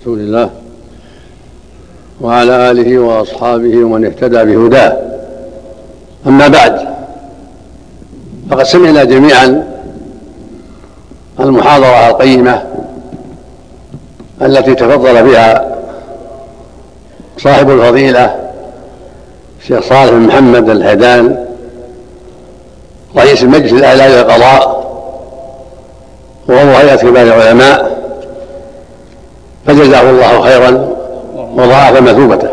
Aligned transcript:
رسول 0.00 0.18
الله 0.18 0.50
وعلى 2.20 2.70
آله 2.70 2.98
وأصحابه 2.98 3.84
ومن 3.84 4.04
اهتدى 4.04 4.44
بهداه. 4.44 4.96
أما 6.26 6.48
بعد 6.48 6.88
فقد 8.50 8.62
سمعنا 8.62 9.04
جميعا 9.04 9.74
المحاضرة 11.40 12.08
القيمة 12.08 12.62
التي 14.42 14.74
تفضل 14.74 15.22
بها 15.22 15.76
صاحب 17.38 17.70
الفضيلة 17.70 18.36
الشيخ 19.60 19.80
صالح 19.80 20.10
بن 20.10 20.20
محمد 20.20 20.70
الهدان 20.70 21.44
رئيس 23.16 23.42
المجلس 23.42 23.72
الأعلى 23.72 24.08
للقضاء 24.08 24.84
وهو 26.48 26.76
هيئة 26.76 26.96
كبار 26.96 27.22
العلماء 27.22 27.93
فجزاه 29.66 30.10
الله 30.10 30.40
خيرا 30.40 30.88
وضاعف 31.56 32.02
مثوبته. 32.02 32.48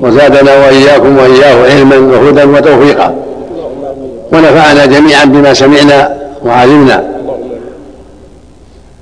وزادنا 0.00 0.54
وإياكم 0.66 1.18
وإياه 1.18 1.64
علما 1.64 1.96
وهدى 1.96 2.44
وتوفيقا. 2.44 3.14
ونفعنا 4.32 4.86
جميعا 4.86 5.24
بما 5.24 5.54
سمعنا 5.54 6.16
وعلمنا. 6.44 7.04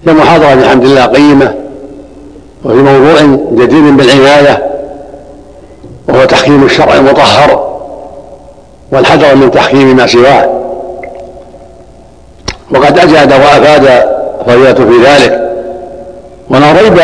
هي 0.07 0.13
محاضرة 0.13 0.55
بحمد 0.55 0.85
الله 0.85 1.07
قيمة 1.07 1.55
وفي 2.65 2.77
موضوع 2.77 3.21
جديد 3.53 3.97
بالعنايه 3.97 4.67
وهو 6.09 6.25
تحكيم 6.25 6.65
الشرع 6.65 6.95
المطهر 6.95 7.71
والحذر 8.93 9.35
من 9.35 9.51
تحكيم 9.51 9.97
ما 9.97 10.07
سواه. 10.07 10.61
وقد 12.75 12.99
أجاد 12.99 13.33
وأفاد 13.33 14.05
فضيلته 14.47 14.85
في 14.85 15.05
ذلك. 15.05 15.50
ولا 16.51 16.73
ريب 16.73 16.99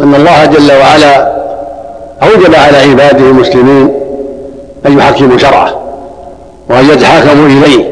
أن 0.00 0.14
الله 0.14 0.44
جل 0.44 0.72
وعلا 0.72 1.38
أوجب 2.22 2.54
على 2.54 2.76
عباده 2.76 3.18
المسلمين 3.24 3.90
أن 4.86 4.98
يحكموا 4.98 5.38
شرعه 5.38 5.74
وأن 6.70 6.84
يتحاكموا 6.90 7.46
إليه. 7.46 7.90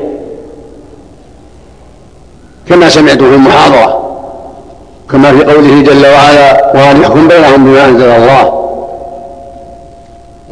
كما 2.69 2.89
سمعت 2.89 3.19
في 3.23 3.35
المحاضرة 3.35 4.03
كما 5.11 5.31
في 5.33 5.45
قوله 5.45 5.83
جل 5.83 6.07
وعلا 6.07 6.73
وأن 6.75 7.01
يحكم 7.03 7.29
بينهم 7.29 7.65
بما 7.65 7.85
أنزل 7.89 8.05
الله 8.11 8.67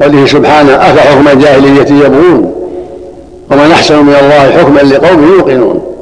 قوله 0.01 0.25
سبحانه 0.25 0.73
أفحكم 0.75 1.27
الجاهلية 1.27 2.05
يبغون 2.05 2.53
ومن 3.51 3.71
أحسن 3.71 4.05
من 4.05 4.15
الله 4.15 4.51
حكما 4.57 4.79
لقوم 4.81 5.23
يوقنون 5.37 5.94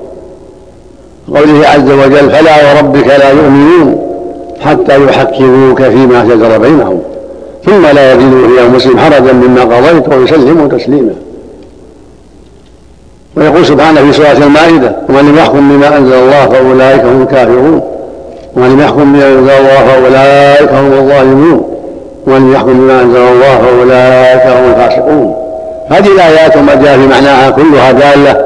قوله 1.28 1.68
عز 1.68 1.92
وجل 1.92 2.32
فلا 2.32 2.74
وربك 2.74 3.08
لا 3.08 3.30
يؤمنون 3.30 4.00
حتى 4.62 5.06
يحكموك 5.06 5.82
فيما 5.82 6.26
شجر 6.30 6.58
بينهم 6.58 7.00
ثم 7.66 7.86
لا 7.86 8.14
يجدوا 8.14 8.48
في 8.48 8.66
انفسهم 8.66 9.00
حرجا 9.00 9.34
مما 9.34 9.62
قضيت 9.62 10.10
ويسلموا 10.10 10.68
تسليما. 10.68 11.14
ويقول 13.38 13.66
سبحانه 13.66 14.02
في 14.02 14.14
سورة 14.14 14.46
المائدة 14.46 14.96
ومن 15.10 15.20
لم 15.20 15.38
يحكم 15.38 15.70
بما 15.70 15.98
أنزل 15.98 16.14
الله 16.14 16.46
فأولئك 16.46 17.02
هم 17.02 17.22
الكافرون. 17.22 17.82
ومن 18.56 18.70
لم 18.70 18.80
يحكم 18.80 19.14
بما 19.14 19.28
أنزل 19.28 19.50
الله 19.50 19.86
فأولئك 19.88 20.72
هم 20.74 20.94
الظالمون. 20.94 21.64
ومن 22.28 22.38
لم 22.38 22.54
يحكم 22.54 22.74
بما 22.74 23.02
أنزل 23.02 23.18
الله 23.18 23.58
فأولئك 23.58 24.48
هم 24.48 24.72
الفاسقون. 24.72 25.36
هذه 25.90 26.08
الآيات 26.08 26.58
وما 26.58 26.76
جاء 26.76 26.98
في 26.98 27.08
معناها 27.08 27.50
كلها 27.50 27.92
دالة 27.92 28.46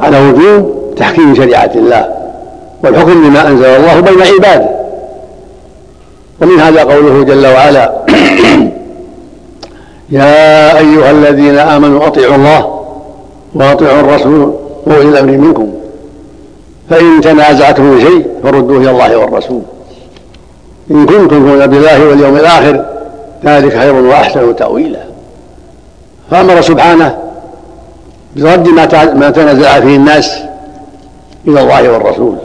على 0.00 0.18
وجوب 0.18 0.81
تحكيم 0.96 1.34
شريعة 1.34 1.70
الله 1.74 2.08
والحكم 2.84 3.28
بما 3.28 3.48
أنزل 3.48 3.64
الله 3.64 4.00
بين 4.00 4.22
عباده. 4.22 4.68
ومن 6.42 6.60
هذا 6.60 6.82
قوله 6.84 7.24
جل 7.24 7.46
وعلا 7.46 7.92
يا 10.10 10.78
أيها 10.78 11.10
الذين 11.10 11.58
آمنوا 11.58 12.06
أطيعوا 12.06 12.34
الله 12.34 12.80
وأطيعوا 13.54 14.00
الرسول 14.00 14.54
وأولي 14.86 15.08
الأمر 15.08 15.32
منكم. 15.32 15.72
فإن 16.90 17.20
تنازعتم 17.20 18.00
شيء 18.00 18.26
فردوه 18.42 18.76
إلى 18.78 18.90
الله 18.90 19.16
والرسول. 19.16 19.62
إن 20.90 21.06
كنتم 21.06 21.28
تؤمنون 21.28 21.66
بالله 21.66 22.08
واليوم 22.08 22.36
الآخر 22.36 22.84
ذلك 23.44 23.78
خير 23.78 23.94
وأحسن 23.94 24.56
تأويلا. 24.56 25.00
فأمر 26.30 26.60
سبحانه 26.60 27.18
برد 28.36 28.68
ما 29.14 29.30
تنازع 29.30 29.80
فيه 29.80 29.96
الناس 29.96 30.38
إلى 31.48 31.60
الله 31.60 31.92
والرسول. 31.92 32.36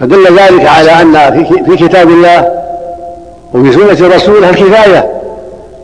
فدل 0.00 0.38
ذلك 0.38 0.66
على 0.66 0.90
أن 0.90 1.44
في 1.66 1.76
كتاب 1.76 2.08
الله 2.08 2.58
وفي 3.54 3.72
سنة 3.72 4.08
رسوله 4.14 4.50
الكفاية 4.50 5.10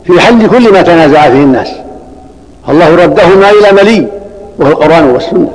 في 0.05 0.21
حل 0.21 0.47
كل 0.47 0.73
ما 0.73 0.81
تنازع 0.81 1.21
فيه 1.21 1.43
الناس. 1.43 1.67
الله 2.69 2.95
ردهما 2.95 3.49
إلى 3.49 3.71
ملي 3.71 4.07
وهو 4.59 4.71
القرآن 4.71 5.09
والسنة. 5.09 5.53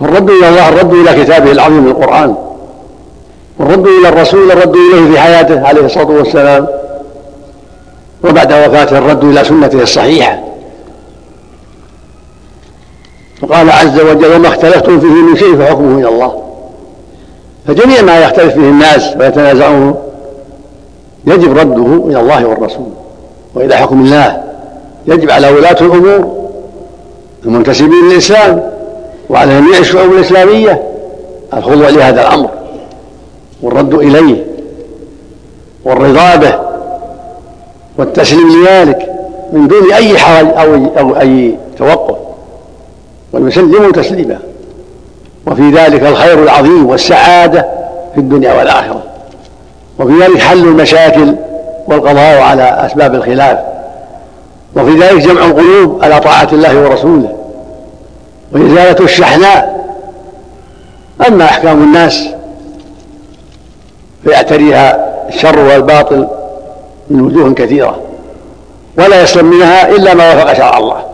فالرد 0.00 0.30
إلى 0.30 0.48
الله 0.48 0.68
الرد 0.68 0.92
إلى 0.92 1.24
كتابه 1.24 1.52
العظيم 1.52 1.86
القرآن. 1.86 2.34
والرد 3.58 3.86
إلى 3.86 4.08
الرسول 4.08 4.50
الرد 4.50 4.76
إليه 4.76 5.12
في 5.12 5.20
حياته 5.20 5.66
عليه 5.66 5.84
الصلاة 5.84 6.10
والسلام. 6.10 6.66
وبعد 8.24 8.52
وفاته 8.52 8.98
الرد 8.98 9.24
إلى 9.24 9.44
سنته 9.44 9.82
الصحيحة. 9.82 10.38
وقال 13.42 13.70
عز 13.70 14.00
وجل 14.00 14.34
وما 14.34 14.48
اختلفتم 14.48 15.00
فيه 15.00 15.06
من 15.06 15.36
شيء 15.36 15.56
فحكمه 15.56 15.98
إلى 15.98 16.08
الله. 16.08 16.42
فجميع 17.66 18.02
ما 18.02 18.20
يختلف 18.20 18.54
فيه 18.54 18.68
الناس 18.68 19.16
ويتنازعونه 19.20 19.94
يجب 21.26 21.58
رده 21.58 22.06
إلى 22.06 22.20
الله 22.20 22.46
والرسول. 22.46 22.88
وإلى 23.54 23.76
حكم 23.76 24.00
الله 24.00 24.42
يجب 25.06 25.30
على 25.30 25.50
ولاة 25.50 25.76
الأمور 25.80 26.48
المنتسبين 27.44 28.08
للإسلام 28.10 28.70
وعلى 29.30 29.60
جميع 29.60 29.78
الشعوب 29.78 30.12
الإسلامية 30.12 30.82
الخضوع 31.56 31.88
لهذا 31.88 32.20
الأمر 32.20 32.50
والرد 33.62 33.94
إليه 33.94 34.44
والرضا 35.84 36.36
به 36.36 36.58
والتسليم 37.98 38.48
لذلك 38.48 39.12
من 39.52 39.68
دون 39.68 39.92
أي 39.92 40.18
حرج 40.18 40.98
أو 40.98 41.20
أي 41.20 41.54
توقف. 41.78 42.27
ويسلموا 43.32 43.92
تسليما. 43.92 44.38
وفي 45.46 45.70
ذلك 45.70 46.02
الخير 46.02 46.42
العظيم 46.42 46.86
والسعادة 46.86 47.68
في 48.14 48.20
الدنيا 48.20 48.52
والآخرة. 48.52 49.02
وفي 49.98 50.12
ذلك 50.22 50.38
حل 50.38 50.58
المشاكل 50.58 51.34
والقضاء 51.86 52.40
على 52.40 52.86
أسباب 52.86 53.14
الخلاف. 53.14 53.58
وفي 54.76 54.98
ذلك 54.98 55.22
جمع 55.22 55.44
القلوب 55.44 56.04
على 56.04 56.20
طاعة 56.20 56.48
الله 56.52 56.80
ورسوله. 56.80 57.36
وإزالة 58.52 59.04
الشحناء. 59.04 59.78
أما 61.28 61.44
أحكام 61.44 61.82
الناس 61.82 62.28
فيعتريها 64.24 65.08
الشر 65.28 65.58
والباطل 65.58 66.28
من 67.10 67.20
وجوه 67.20 67.54
كثيرة. 67.54 68.00
ولا 68.98 69.22
يسلم 69.22 69.46
منها 69.46 69.88
إلا 69.88 70.14
ما 70.14 70.34
وفق 70.34 70.52
شرع 70.52 70.78
الله. 70.78 71.07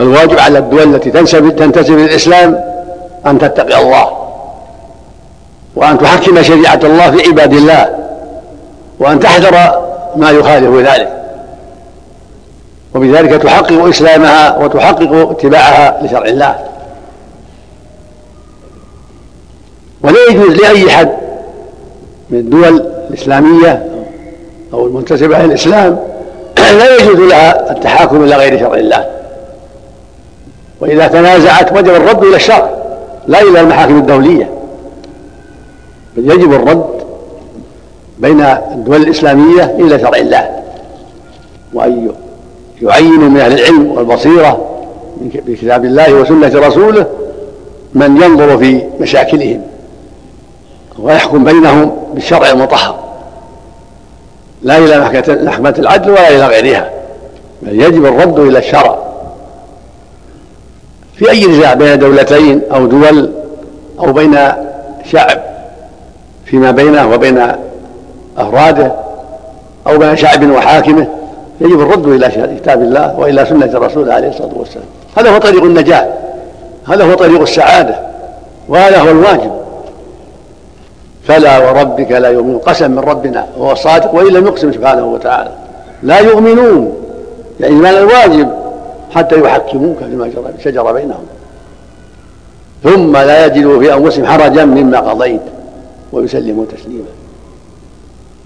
فالواجب 0.00 0.38
على 0.38 0.58
الدول 0.58 0.94
التي 0.94 1.10
تنسب 1.10 1.56
تنتسب 1.56 1.92
للإسلام 1.92 2.60
أن 3.26 3.38
تتقي 3.38 3.82
الله 3.82 4.08
وأن 5.76 5.98
تحكم 5.98 6.42
شريعة 6.42 6.80
الله 6.84 7.10
في 7.10 7.28
عباد 7.28 7.52
الله 7.52 7.88
وأن 8.98 9.20
تحذر 9.20 9.82
ما 10.16 10.30
يخالف 10.30 10.88
ذلك. 10.88 11.12
وبذلك 12.94 13.42
تحقق 13.42 13.84
إسلامها 13.88 14.56
وتحقق 14.56 15.30
اتباعها 15.30 16.02
لشرع 16.02 16.24
الله. 16.24 16.58
ولا 20.02 20.18
يجوز 20.30 20.56
لأي 20.56 20.90
حد 20.90 21.12
من 22.30 22.38
الدول 22.38 22.86
الإسلامية 23.10 23.86
أو 24.72 24.86
المنتسبة 24.86 25.36
إلى 25.36 25.44
الإسلام 25.44 25.98
لا 26.78 26.96
يجوز 26.96 27.16
لها 27.16 27.70
التحاكم 27.70 28.24
إلى 28.24 28.36
غير 28.36 28.58
شرع 28.58 28.74
الله. 28.74 29.19
وإذا 30.80 31.06
تنازعت 31.06 31.72
وجب 31.72 31.94
الرد 31.94 32.24
إلى 32.24 32.36
الشرع 32.36 32.70
لا 33.26 33.42
إلى 33.42 33.60
المحاكم 33.60 33.98
الدولية. 33.98 34.50
بل 36.16 36.30
يجب 36.32 36.52
الرد 36.52 36.86
بين 38.18 38.40
الدول 38.40 39.02
الإسلامية 39.02 39.64
إلى 39.64 39.98
شرع 39.98 40.18
الله. 40.18 40.62
وأن 41.74 42.12
يعين 42.82 43.20
من 43.20 43.40
أهل 43.40 43.60
العلم 43.60 43.90
والبصيرة 43.90 44.66
بكتاب 45.20 45.84
الله 45.84 46.12
وسنة 46.12 46.66
رسوله 46.66 47.06
من 47.94 48.16
ينظر 48.22 48.58
في 48.58 48.82
مشاكلهم 49.00 49.62
ويحكم 50.98 51.44
بينهم 51.44 51.96
بالشرع 52.14 52.50
المطهر. 52.50 52.98
لا 54.62 54.78
إلى 54.78 55.00
محكمة 55.44 55.74
العدل 55.78 56.10
ولا 56.10 56.28
إلى 56.28 56.46
غيرها. 56.46 56.90
بل 57.62 57.80
يجب 57.82 58.06
الرد 58.06 58.38
إلى 58.38 58.58
الشرع. 58.58 59.09
في 61.20 61.30
أي 61.30 61.46
نزاع 61.46 61.74
بين 61.74 61.98
دولتين 61.98 62.60
أو 62.74 62.86
دول 62.86 63.30
أو 63.98 64.12
بين 64.12 64.38
شعب 65.04 65.38
فيما 66.44 66.70
بينه 66.70 67.12
وبين 67.12 67.52
أفراده 68.38 68.92
أو 69.86 69.98
بين 69.98 70.16
شعب 70.16 70.50
وحاكمه 70.50 71.06
يجب 71.60 71.80
الرد 71.80 72.06
إلى 72.06 72.56
كتاب 72.56 72.82
الله 72.82 73.18
وإلى 73.18 73.46
سنة 73.46 73.64
الرسول 73.64 74.10
عليه 74.10 74.28
الصلاة 74.28 74.50
والسلام. 74.56 74.84
هذا 75.16 75.30
هو 75.30 75.38
طريق 75.38 75.64
النجاة 75.64 76.08
هذا 76.88 77.04
هو 77.04 77.14
طريق 77.14 77.40
السعادة 77.40 77.94
وهذا 78.68 78.98
هو 78.98 79.08
الواجب. 79.08 79.52
فلا 81.24 81.58
وربك 81.58 82.12
لا 82.12 82.28
يؤمنون. 82.28 82.58
قسم 82.58 82.90
من 82.90 82.98
ربنا 82.98 83.46
وهو 83.58 83.72
الصادق 83.72 84.14
وإن 84.14 84.26
لم 84.26 84.46
يقسم 84.46 84.72
سبحانه 84.72 85.06
وتعالى. 85.06 85.50
لا 86.02 86.18
يؤمنون. 86.18 86.94
يعني 87.60 87.74
الإيمان 87.74 87.96
الواجب؟ 87.96 88.59
حتى 89.10 89.40
يحكموك 89.40 89.98
فيما 89.98 90.30
شجر 90.64 90.92
بينهم. 90.92 91.24
ثم 92.82 93.16
لا 93.16 93.46
يجدوا 93.46 93.80
في 93.80 93.94
أنفسهم 93.94 94.26
حرجا 94.26 94.64
مما 94.64 95.00
قضيت 95.00 95.40
ويسلموا 96.12 96.64
تسليما. 96.64 97.08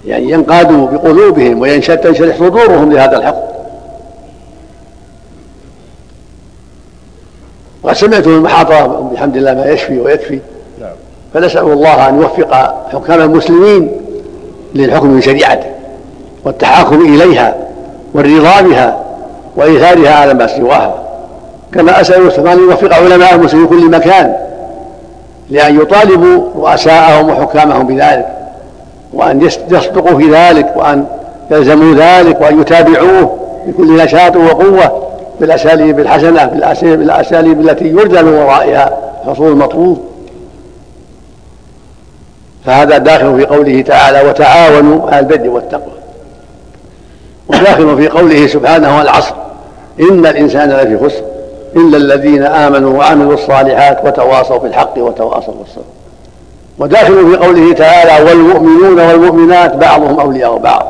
يعني 0.05 0.31
ينقادوا 0.31 0.87
بقلوبهم 0.91 1.61
وينشرح 1.61 2.39
صدورهم 2.39 2.93
لهذا 2.93 3.17
الحق. 3.17 3.45
وقد 7.83 7.95
سمعت 7.95 8.27
من 8.27 8.41
محاضرة 8.41 9.11
بحمد 9.15 9.37
الله 9.37 9.55
ما 9.55 9.67
يشفي 9.67 10.01
ويكفي. 10.01 10.41
نعم. 10.81 10.93
فنسأل 11.35 11.73
الله 11.73 12.09
أن 12.09 12.21
يوفق 12.21 12.55
حكام 12.93 13.21
المسلمين 13.21 13.91
للحكم 14.75 15.19
بشريعته 15.19 15.67
والتحاكم 16.45 17.15
إليها 17.15 17.57
والرضا 18.15 18.61
بها 18.61 19.04
وإيثارها 19.57 20.15
على 20.15 20.35
ما 20.35 20.47
سواها 20.47 20.95
كما 21.73 22.01
أسأل 22.01 22.33
سبحانه 22.33 22.53
أن 22.63 22.71
يوفق 22.71 22.95
علماء 22.95 23.35
المسلمين 23.35 23.69
في 23.69 23.75
كل 23.75 23.91
مكان 23.91 24.35
لأن 25.51 25.81
يطالبوا 25.81 26.49
رؤساءهم 26.57 27.31
وحكامهم 27.31 27.87
بذلك 27.87 28.27
وأن 29.13 29.43
يصدقوا 29.71 30.19
في 30.19 30.31
ذلك 30.31 30.73
وأن 30.77 31.05
يلزموا 31.51 31.95
ذلك 31.95 32.41
وأن 32.41 32.61
يتابعوه 32.61 33.39
بكل 33.67 33.97
نشاط 33.97 34.37
وقوة 34.37 35.09
بالأساليب 35.41 36.01
الحسنة 36.01 36.45
بالأساليب 36.83 37.61
التي 37.61 37.85
يرجى 37.85 38.23
من 38.23 38.33
ورائها 38.33 38.99
حصول 39.27 39.53
المطلوب. 39.53 40.05
فهذا 42.67 42.99
داخل 42.99 43.37
في 43.37 43.47
قوله 43.47 43.83
تعالى 43.83 44.29
وتعاونوا 44.29 45.11
على 45.11 45.19
البر 45.19 45.51
والتقوى 45.51 45.94
وداخل 47.65 47.97
في 47.97 48.09
قوله 48.09 48.47
سبحانه 48.47 48.99
والعصر 48.99 49.35
إن 50.01 50.27
الإنسان 50.27 50.71
لفي 50.71 50.99
خسر 51.05 51.23
إلا 51.77 51.97
الذين 51.97 52.43
آمنوا 52.43 52.99
وعملوا 52.99 53.35
الصالحات 53.35 54.05
وتواصوا 54.05 54.59
بالحق 54.59 54.99
وتواصوا 54.99 55.55
بالصبر. 55.55 55.85
وداخل 56.79 57.31
في 57.31 57.37
قوله 57.37 57.73
تعالى 57.73 58.31
والمؤمنون 58.31 59.01
والمؤمنات 59.01 59.77
بعضهم 59.77 60.21
أولياء 60.21 60.59
بعض 60.59 60.87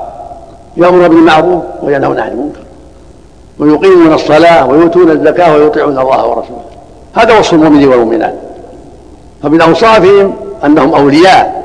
يأمر 0.76 1.08
بالمعروف 1.08 1.62
وينهون 1.82 2.18
عن 2.18 2.28
المنكر 2.28 2.60
ويقيمون 3.58 4.12
الصلاة 4.12 4.66
ويؤتون 4.66 5.10
الزكاة 5.10 5.56
ويطيعون 5.56 5.98
الله 5.98 6.26
ورسوله. 6.26 6.64
هذا 7.14 7.38
وصف 7.38 7.52
المؤمنين 7.52 7.88
والمؤمنات. 7.88 8.34
فمن 9.42 9.60
أوصافهم 9.60 10.32
أنهم 10.64 10.94
أولياء 10.94 11.64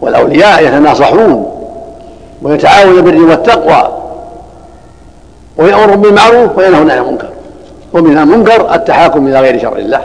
والأولياء 0.00 0.64
يتناصحون 0.64 1.46
ويتعاونون 2.42 3.00
بالبر 3.00 3.30
والتقوى. 3.30 3.99
ويأمرهم 5.56 6.00
بالمعروف 6.00 6.58
وينهون 6.58 6.90
عن 6.90 6.98
المنكر. 6.98 7.28
ومن 7.92 8.18
المنكر 8.18 8.74
التحاكم 8.74 9.26
إلى 9.26 9.40
غير 9.40 9.60
شرع 9.60 9.78
الله. 9.78 10.00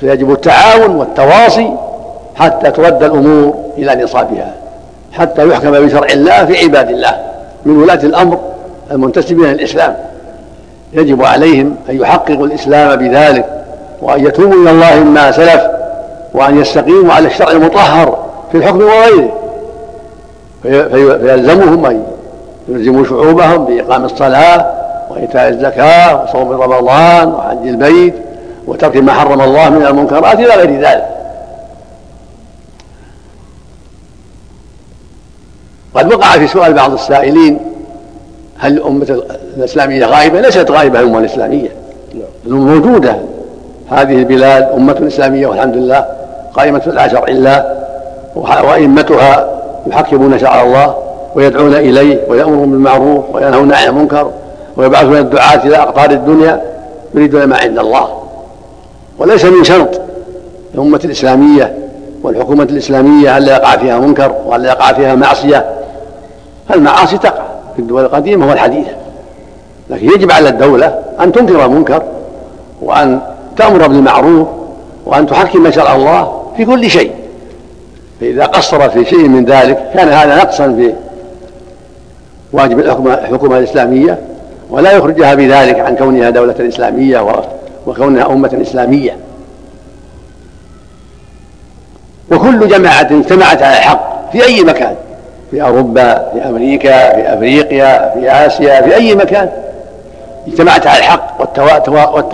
فيجب 0.00 0.32
التعاون 0.32 0.96
والتواصي 0.96 1.70
حتى 2.36 2.70
ترد 2.70 3.02
الأمور 3.02 3.54
إلى 3.78 4.04
نصابها 4.04 4.54
حتى 5.12 5.48
يحكم 5.48 5.70
بشرع 5.70 6.06
الله 6.12 6.44
في 6.44 6.58
عباد 6.58 6.90
الله 6.90 7.16
من 7.66 7.82
ولاة 7.82 7.94
الأمر 8.02 8.38
المنتسبين 8.90 9.44
للإسلام 9.44 9.96
يجب 10.92 11.24
عليهم 11.24 11.76
أن 11.90 12.00
يحققوا 12.00 12.46
الإسلام 12.46 12.96
بذلك 12.96 13.44
وأن 14.02 14.26
يتوبوا 14.26 14.62
إلى 14.62 14.70
الله 14.70 15.00
مما 15.00 15.30
سلف 15.30 15.62
وأن 16.34 16.60
يستقيموا 16.60 17.12
على 17.12 17.26
الشرع 17.26 17.50
المطهر 17.50 18.26
في 18.52 18.58
الحكم 18.58 18.80
وغيره. 18.80 19.32
فيلزمهم 20.62 21.86
أن 21.86 22.02
يلزموا 22.68 23.04
شعوبهم 23.04 23.64
بإقام 23.64 24.04
الصلاة 24.04 24.72
وإيتاء 25.10 25.48
الزكاة 25.48 26.24
وصوم 26.24 26.52
رمضان 26.52 27.28
وحج 27.28 27.66
البيت 27.66 28.14
وترك 28.66 28.96
ما 28.96 29.12
حرم 29.12 29.40
الله 29.40 29.70
من 29.70 29.86
المنكرات 29.86 30.34
إلى 30.34 30.54
غير 30.54 30.80
ذلك. 30.80 31.08
قد 35.94 36.12
وقع 36.12 36.38
في 36.38 36.46
سؤال 36.46 36.74
بعض 36.74 36.92
السائلين 36.92 37.58
هل 38.58 38.72
الأمة 38.72 39.22
الإسلامية 39.56 40.06
غائبة؟ 40.06 40.40
ليست 40.40 40.70
غائبة 40.70 41.00
الأمة 41.00 41.18
الإسلامية. 41.18 41.68
الأمة 42.46 42.74
موجودة. 42.74 43.18
هذه 43.90 44.14
البلاد 44.14 44.62
أمة 44.62 45.06
إسلامية 45.06 45.46
والحمد 45.46 45.76
لله 45.76 46.06
قائمة 46.54 46.82
على 46.86 47.10
شرع 47.10 47.24
الله 47.28 47.84
وأئمتها 48.36 49.60
يحكمون 49.86 50.38
شرع 50.38 50.62
الله. 50.62 51.07
ويدعون 51.38 51.74
إليه 51.74 52.18
ويأمرون 52.28 52.70
بالمعروف 52.70 53.24
وينهون 53.32 53.72
عن 53.72 53.88
المنكر 53.88 54.30
ويبعثون 54.76 55.16
الدعاة 55.16 55.66
إلى 55.66 55.76
أقطار 55.76 56.10
الدنيا 56.10 56.62
يريدون 57.14 57.44
ما 57.44 57.56
عند 57.56 57.78
الله. 57.78 58.22
وليس 59.18 59.44
من 59.44 59.64
شرط 59.64 60.00
الأمة 60.74 61.00
الإسلامية 61.04 61.78
والحكومة 62.22 62.62
الإسلامية 62.62 63.38
ألا 63.38 63.56
يقع 63.56 63.76
فيها 63.76 63.98
منكر 63.98 64.34
وألا 64.46 64.68
يقع 64.68 64.92
فيها 64.92 65.14
معصية. 65.14 65.66
المعاصي 66.74 67.18
تقع 67.18 67.42
في 67.76 67.82
الدول 67.82 68.04
القديمة 68.04 68.48
والحديثة. 68.48 68.92
لكن 69.90 70.06
يجب 70.06 70.32
على 70.32 70.48
الدولة 70.48 70.98
أن 71.20 71.32
تنكر 71.32 71.64
المنكر 71.64 72.02
وأن 72.82 73.20
تأمر 73.56 73.86
بالمعروف 73.86 74.48
وأن 75.06 75.26
تحكم 75.26 75.70
شرع 75.70 75.96
الله 75.96 76.42
في 76.56 76.64
كل 76.64 76.90
شيء. 76.90 77.12
فإذا 78.20 78.44
قصرت 78.44 78.90
في 78.90 79.04
شيء 79.04 79.28
من 79.28 79.44
ذلك 79.44 79.90
كان 79.94 80.08
هذا 80.08 80.36
نقصا 80.36 80.66
في 80.66 80.92
واجب 82.52 82.78
الحكومة 82.78 83.58
الإسلامية 83.58 84.18
ولا 84.70 84.92
يخرجها 84.92 85.34
بذلك 85.34 85.80
عن 85.80 85.96
كونها 85.96 86.30
دولة 86.30 86.54
إسلامية 86.60 87.44
وكونها 87.86 88.26
أمة 88.26 88.58
إسلامية. 88.62 89.16
وكل 92.30 92.68
جماعة 92.68 93.08
اجتمعت 93.10 93.62
على 93.62 93.76
الحق 93.78 94.30
في 94.32 94.44
أي 94.44 94.64
مكان 94.64 94.94
في 95.50 95.62
أوروبا 95.62 96.14
في 96.32 96.48
أمريكا 96.48 97.14
في 97.14 97.34
أفريقيا 97.34 98.14
في 98.14 98.30
آسيا 98.46 98.82
في 98.82 98.94
أي 98.94 99.14
مكان. 99.14 99.50
اجتمعت 100.46 100.86
على 100.86 100.98
الحق 100.98 101.40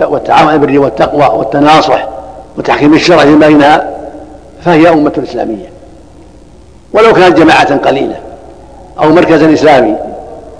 والتعاون 0.09 0.49
على 0.49 0.53
البر 0.53 0.79
والتقوى 0.79 1.37
والتناصح 1.39 2.07
وتحكيم 2.57 2.93
الشرع 2.93 3.23
بينها 3.23 3.89
فهي 4.65 4.89
أمة 4.89 5.23
إسلامية. 5.23 5.69
ولو 6.93 7.13
كانت 7.13 7.37
جماعة 7.37 7.77
قليلة. 7.77 8.15
أو 8.99 9.09
مركزا 9.09 9.53
إسلامي 9.53 9.95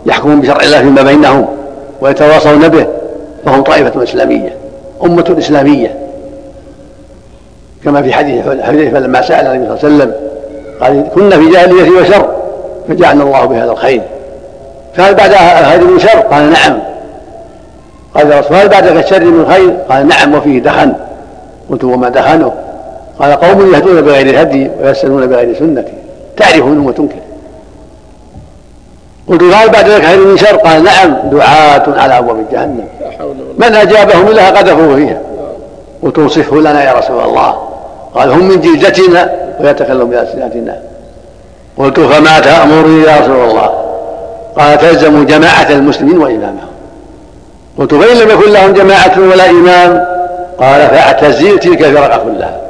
يحكمون 0.06 0.42
بشرع 0.42 0.64
الله 0.64 0.80
فيما 0.80 1.02
بينهم 1.02 1.46
ويتواصون 2.02 2.68
به 2.68 2.88
فهم 3.46 3.64
طائفة 3.64 4.04
إسلامية 4.04 4.56
أمة 5.04 5.36
إسلامية 5.38 5.96
كما 7.84 8.02
في 8.02 8.14
حديث 8.14 8.48
حذيفة 8.48 9.00
لما 9.00 9.22
سأل 9.22 9.48
النبي 9.48 9.78
صلى 9.78 9.90
الله 9.90 10.04
عليه 10.04 10.14
وسلم 10.14 10.14
قال 10.82 11.10
كنا 11.16 11.38
في 11.38 11.52
جاهلية 11.52 12.02
وشر 12.02 12.36
فجعلنا 12.88 13.24
الله 13.24 13.46
بهذا 13.46 13.72
الخير 13.72 14.02
فهل 14.96 15.16
بعد 15.16 15.32
الخير 15.32 15.84
من 15.92 16.00
شر؟ 16.00 16.20
قال 16.20 16.52
نعم 16.52 16.80
قال 18.16 18.40
رسول 18.40 18.58
هل 18.58 18.70
بعد 18.70 18.88
الشر 18.88 19.24
من 19.24 19.46
خير؟ 19.46 19.70
قال 19.90 20.08
نعم 20.08 20.36
وفيه 20.36 20.60
دخن 20.60 20.94
قلت 21.70 21.84
وما 21.84 22.10
دخنه؟ 22.10 22.54
قال 23.20 23.32
قوم 23.32 23.74
يهدون 23.74 24.02
بغير 24.02 24.42
هدي 24.42 24.72
ويسألون 24.82 25.28
بغير 25.28 25.56
سنتي 25.60 25.94
تعرف 26.38 26.66
منهم 26.66 26.86
وتنكر 26.86 27.25
قلت 29.30 29.42
قال 29.54 29.70
بعد 29.70 29.90
ذلك 29.90 30.06
خير 30.06 30.20
من 30.20 30.38
شر 30.38 30.56
قال 30.56 30.84
نعم 30.84 31.16
دعاة 31.32 31.84
على 31.88 32.18
أبواب 32.18 32.46
جهنم. 32.52 32.88
من 33.58 33.76
أجابهم 33.76 34.30
لها 34.30 34.50
قذفوه 34.52 34.96
فيها. 34.96 35.22
قلت 36.04 36.20
اوصفه 36.20 36.56
لنا 36.56 36.84
يا 36.84 36.94
رسول 36.94 37.24
الله. 37.24 37.56
قال 38.16 38.32
هم 38.32 38.48
من 38.48 38.62
جلدتنا 38.62 39.32
ويتكلم 39.60 40.10
بألسنتنا. 40.10 40.80
قلت 41.78 42.00
فما 42.00 42.40
تأمرني 42.40 43.04
يا 43.04 43.18
رسول 43.22 43.50
الله؟ 43.50 43.70
قال 44.58 44.78
تلزم 44.78 45.26
جماعة 45.26 45.70
المسلمين 45.70 46.18
وإمامهم. 46.18 46.68
قلت 47.80 47.94
فإن 47.94 48.18
لم 48.18 48.30
يكن 48.30 48.52
لهم 48.52 48.74
جماعة 48.74 49.20
ولا 49.20 49.50
إمام 49.50 50.06
قال 50.60 50.88
فاعتزل 50.88 51.60
تلك 51.60 51.82
الفرقة 51.82 52.18
كلها. 52.18 52.62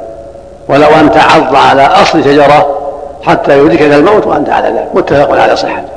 ولو 0.68 0.88
أن 1.00 1.10
تعض 1.12 1.56
على 1.56 1.82
أصل 1.82 2.24
شجرة 2.24 2.78
حتى 3.22 3.58
يدركك 3.58 3.82
الموت 3.82 4.26
وأنت 4.26 4.50
على 4.50 4.68
ذلك. 4.68 4.88
متفق 4.94 5.40
على 5.40 5.56
صحته 5.56 5.95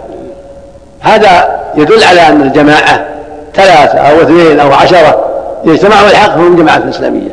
هذا 1.02 1.60
يدل 1.76 2.04
على 2.04 2.22
أن 2.22 2.42
الجماعة 2.42 3.06
ثلاثة 3.54 4.00
أو 4.00 4.22
اثنين 4.22 4.60
أو 4.60 4.74
عشرة 4.74 5.26
إذا 5.66 5.74
اجتمعوا 5.74 6.08
الحق 6.08 6.30
فهم 6.30 6.56
جماعة 6.56 6.82
إسلامية. 6.90 7.32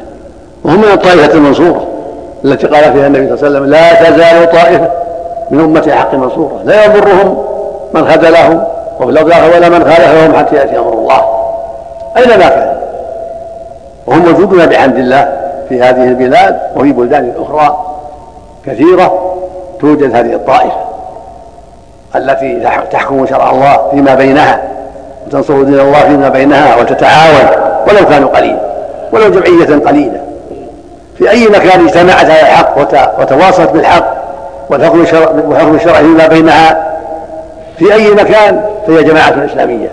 وهم 0.64 0.78
من 0.78 0.88
الطائفة 0.92 1.34
المنصورة 1.34 1.86
التي 2.44 2.66
قال 2.66 2.92
فيها 2.92 3.06
النبي 3.06 3.36
صلى 3.36 3.48
الله 3.48 3.58
عليه 3.58 3.58
وسلم 3.58 3.64
لا 3.64 4.10
تزال 4.10 4.50
طائفة 4.52 4.90
من 5.50 5.60
أمة 5.60 5.92
حق 5.92 6.14
منصورة. 6.14 6.60
لا 6.64 6.84
يضرهم 6.84 7.44
من 7.94 8.08
خذلهم 8.08 8.64
وفي 9.00 9.10
الأرض 9.10 9.54
ولا 9.54 9.68
من 9.68 9.84
خالفهم 9.84 10.36
حتى 10.36 10.56
يأتي 10.56 10.78
أمر 10.78 10.92
الله. 10.92 11.22
أينما 12.16 12.48
كان؟ 12.48 12.76
وهم 14.06 14.32
موجودون 14.32 14.66
بحمد 14.66 14.96
الله 14.96 15.32
في 15.68 15.82
هذه 15.82 16.04
البلاد 16.04 16.58
وفي 16.76 16.92
بلدان 16.92 17.32
أخرى 17.38 17.86
كثيرة 18.66 19.34
توجد 19.80 20.16
هذه 20.16 20.34
الطائفة. 20.34 20.95
التي 22.16 22.68
تحكم 22.92 23.26
شرع 23.26 23.50
الله 23.50 23.88
فيما 23.90 24.14
بينها 24.14 24.62
وتنصر 25.26 25.62
دين 25.62 25.80
الله 25.80 26.00
فيما 26.00 26.28
بينها 26.28 26.76
وتتعاون 26.76 27.48
ولو 27.88 28.08
كانوا 28.08 28.28
قليلا 28.28 28.60
ولو 29.12 29.30
جمعية 29.30 29.80
قليلة. 29.86 30.20
في 31.18 31.30
أي 31.30 31.48
مكان 31.48 31.86
اجتمعت 31.86 32.24
على 32.24 32.40
الحق 32.40 32.78
وتواصلت 33.20 33.70
بالحق 33.70 34.14
والحكم 34.70 35.74
الشرعي 35.74 36.02
فيما 36.02 36.26
بينها 36.26 36.86
في 37.78 37.94
أي 37.94 38.10
مكان 38.10 38.64
فهي 38.86 39.02
جماعة 39.02 39.34
إسلامية. 39.44 39.88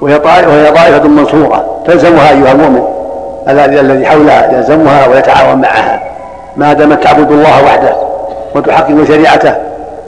وهي 0.00 0.18
طائفة 0.18 1.08
منصورة 1.08 1.64
تلزمها 1.86 2.30
أيها 2.30 2.52
المؤمن 2.52 2.82
الذي 3.48 4.06
حولها 4.06 4.52
يلزمها 4.52 5.06
ويتعاون 5.06 5.58
معها. 5.58 6.00
ما 6.56 6.72
دامت 6.72 7.02
تعبد 7.02 7.30
الله 7.32 7.64
وحده 7.64 7.94
وتحكم 8.54 9.06
شريعته 9.06 9.54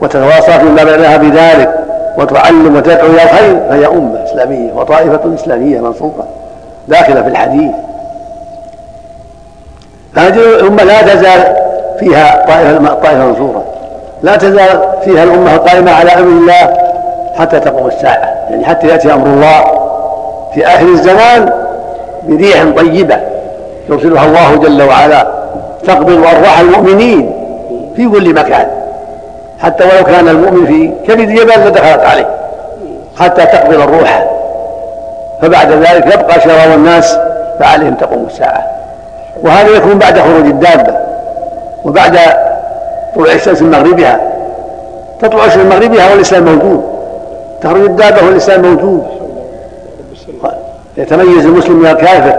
وتتواصى 0.01 0.51
فيما 0.59 0.83
بينها 0.83 1.17
بذلك 1.17 1.69
وتعلم 2.17 2.75
وتدعو 2.75 3.07
إلى 3.07 3.23
الخير 3.23 3.59
فهي 3.69 3.87
أمة 3.87 4.23
إسلامية 4.23 4.73
وطائفة 4.73 5.35
إسلامية 5.35 5.79
منصوره 5.79 6.27
داخلة 6.87 7.21
في 7.21 7.27
الحديث. 7.27 7.71
هذه 10.15 10.35
الأمة 10.35 10.83
لا 10.83 11.01
تزال 11.01 11.55
فيها 11.99 12.45
طائفة 12.47 12.93
طائفة 12.93 13.25
منصورة. 13.25 13.63
لا 14.23 14.35
تزال 14.35 14.79
فيها 15.03 15.23
الأمة 15.23 15.55
القائمة 15.55 15.91
على 15.91 16.11
أمر 16.11 16.27
الله 16.27 16.77
حتى 17.35 17.59
تقوم 17.59 17.87
الساعة. 17.87 18.35
يعني 18.49 18.65
حتى 18.65 18.87
يأتي 18.87 19.13
أمر 19.13 19.27
الله 19.27 19.63
في 20.53 20.67
آخر 20.67 20.85
الزمان 20.85 21.53
بريح 22.27 22.63
طيبة 22.77 23.17
يرسلها 23.89 24.25
الله 24.25 24.55
جل 24.55 24.81
وعلا 24.83 25.27
تقبض 25.87 26.25
أرواح 26.25 26.59
المؤمنين 26.59 27.31
في 27.95 28.09
كل 28.09 28.33
مكان. 28.33 28.76
حتى 29.63 29.83
ولو 29.83 30.03
كان 30.03 30.27
المؤمن 30.27 30.65
في 30.65 30.91
كبد 31.07 31.27
جبل 31.27 31.67
لدخلت 31.67 32.01
عليه 32.03 32.27
حتى 33.19 33.45
تقبض 33.45 33.81
الروح. 33.81 34.27
فبعد 35.41 35.71
ذلك 35.71 36.05
يبقى 36.05 36.41
شرار 36.41 36.73
الناس 36.73 37.17
فعليهم 37.59 37.93
تقوم 37.95 38.25
الساعة. 38.25 38.63
وهذا 39.43 39.69
يكون 39.69 39.99
بعد 39.99 40.19
خروج 40.19 40.45
الدابة 40.45 40.95
وبعد 41.85 42.17
طلوع 43.15 43.33
الشمس 43.33 43.61
من 43.61 43.71
مغربها. 43.71 44.19
تطلع 45.21 45.45
الشمس 45.45 45.63
من 45.63 45.69
مغربها 45.69 46.11
والإسلام 46.11 46.45
موجود. 46.45 46.83
تخرج 47.61 47.81
الدابة 47.81 48.25
والإسلام 48.27 48.61
موجود. 48.61 49.07
يتميز 50.97 51.45
المسلم 51.45 51.79
من 51.79 51.87
الكافر. 51.87 52.35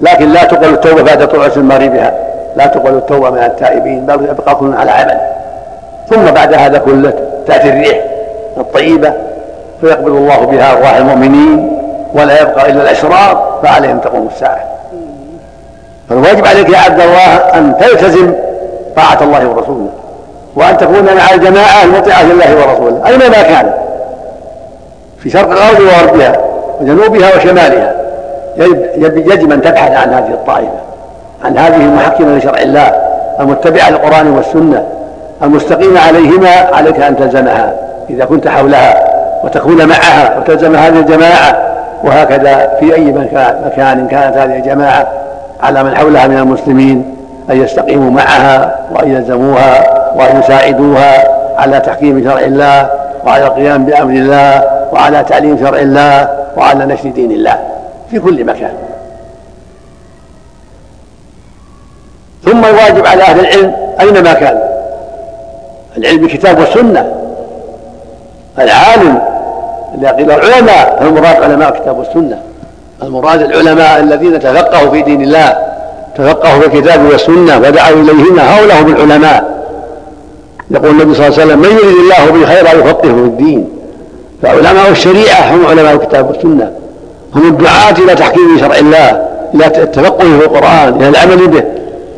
لكن 0.00 0.28
لا 0.28 0.44
تقبل 0.44 0.68
التوبة 0.68 1.02
بعد 1.02 1.28
طلوع 1.28 1.46
الشمس 1.46 1.58
من 1.58 1.68
مغربها. 1.68 2.14
لا 2.56 2.66
تقبل 2.66 2.94
التوبة 2.96 3.30
من 3.30 3.38
التائبين. 3.38 4.06
بل 4.06 4.24
يبقى 4.24 4.54
كل 4.54 4.74
على 4.74 4.90
عمل. 4.90 5.37
ثم 6.10 6.24
بعد 6.24 6.54
هذا 6.54 6.78
كله 6.78 7.12
تأتي 7.46 7.68
الريح 7.68 8.04
الطيبة 8.56 9.12
فيقبل 9.80 10.10
الله 10.10 10.36
بها 10.36 10.72
أرواح 10.72 10.96
المؤمنين 10.96 11.78
ولا 12.14 12.42
يبقى 12.42 12.70
إلا 12.70 12.82
الأشرار 12.82 13.58
فعليهم 13.62 13.98
تقوم 13.98 14.28
الساعة. 14.34 14.64
فالواجب 16.08 16.46
عليك 16.46 16.68
يا 16.68 16.78
عبد 16.78 17.00
الله 17.00 17.34
أن 17.34 17.74
تلتزم 17.80 18.34
طاعة 18.96 19.18
الله 19.22 19.48
ورسوله 19.48 19.88
وأن 20.56 20.76
تكون 20.76 21.04
مع 21.04 21.34
الجماعة 21.34 21.84
المطيعة 21.84 22.22
لله 22.22 22.56
ورسوله 22.56 23.06
أينما 23.06 23.42
كان. 23.42 23.72
في 25.18 25.30
شرق 25.30 25.50
الأرض 25.50 25.80
وغربها 25.80 26.36
وجنوبها 26.80 27.36
وشمالها. 27.36 27.94
يجب 28.96 29.52
أن 29.52 29.62
تبحث 29.62 29.90
عن 29.90 30.12
هذه 30.14 30.30
الطائفة 30.30 30.78
عن 31.44 31.58
هذه 31.58 31.76
المحكمة 31.76 32.36
لشرع 32.36 32.60
الله 32.60 32.92
المتبعة 33.40 33.90
للقرآن 33.90 34.30
والسنة. 34.30 34.86
المستقيم 35.42 35.98
عليهما 35.98 36.50
عليك 36.72 37.00
أن 37.00 37.16
تلزمها 37.16 37.74
إذا 38.10 38.24
كنت 38.24 38.48
حولها 38.48 39.08
وتكون 39.44 39.88
معها 39.88 40.38
وتلزم 40.38 40.76
هذه 40.76 40.98
الجماعة 40.98 41.68
وهكذا 42.04 42.76
في 42.80 42.94
أي 42.94 43.04
مكان 43.66 44.08
كانت 44.10 44.36
هذه 44.36 44.56
الجماعة 44.56 45.06
على 45.62 45.84
من 45.84 45.96
حولها 45.96 46.26
من 46.26 46.38
المسلمين 46.38 47.16
أن 47.50 47.62
يستقيموا 47.62 48.10
معها 48.10 48.78
وأن 48.90 49.12
يلزموها 49.12 49.98
وأن 50.16 50.40
يساعدوها 50.40 51.38
على 51.58 51.80
تحكيم 51.80 52.24
شرع 52.24 52.40
الله 52.40 52.90
وعلى 53.24 53.46
القيام 53.46 53.84
بأمر 53.84 54.12
الله 54.12 54.64
وعلى 54.92 55.24
تعليم 55.24 55.58
شرع 55.58 55.78
الله 55.78 56.28
وعلى 56.56 56.86
نشر 56.86 57.08
دين 57.08 57.30
الله 57.30 57.58
في 58.10 58.18
كل 58.20 58.44
مكان. 58.44 58.72
ثم 62.44 62.64
الواجب 62.64 63.06
على 63.06 63.22
أهل 63.22 63.40
العلم 63.40 63.72
أينما 64.00 64.32
كان؟ 64.32 64.67
العلم 65.98 66.20
بالكتاب 66.20 66.58
والسنة. 66.58 67.12
العالم 68.58 69.18
إذا 69.98 70.10
قيل 70.10 70.30
العلماء 70.30 70.96
فالمراد 71.00 71.42
علماء 71.42 71.68
الكتاب 71.68 71.98
والسنة. 71.98 72.38
المراد 73.02 73.42
العلماء 73.42 74.00
الذين 74.00 74.40
تفقهوا 74.40 74.90
في 74.90 75.02
دين 75.02 75.22
الله 75.22 75.56
تفقهوا 76.16 76.60
في 76.60 76.66
الكتاب 76.66 77.04
والسنة 77.04 77.58
ودعوا 77.58 78.02
إليهما 78.02 78.58
هؤلاء 78.58 78.82
هم 78.82 78.94
العلماء. 78.94 79.58
يقول 80.70 80.90
النبي 80.90 81.14
صلى 81.14 81.26
الله 81.26 81.40
عليه 81.40 81.46
وسلم 81.46 81.58
من 81.58 81.70
يريد 81.70 81.96
الله 81.96 82.40
به 82.40 82.46
خيرا 82.46 82.72
يفقهه 82.72 83.00
في 83.02 83.08
الدين. 83.08 83.68
فعلماء 84.42 84.90
الشريعة 84.90 85.54
هم 85.54 85.66
علماء 85.66 85.94
الكتاب 85.94 86.28
والسنة. 86.28 86.72
هم 87.34 87.48
الدعاة 87.48 87.94
إلى 88.04 88.14
تحكيم 88.14 88.58
شرع 88.60 88.76
الله 88.76 89.28
إلى 89.54 89.66
التفقه 89.66 90.38
في 90.38 90.44
القرآن 90.44 90.94
إلى 91.00 91.08
العمل 91.08 91.46
به. 91.46 91.62